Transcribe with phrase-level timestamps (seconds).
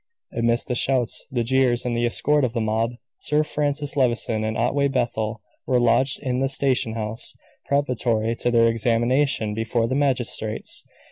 [0.35, 4.57] Amidst the shouts, the jeers, and the escort of the mob, Sir Francis Levison and
[4.57, 7.35] Otway Bethel were lodged in the station house,
[7.67, 10.85] preparatory to their examination before the magistrates.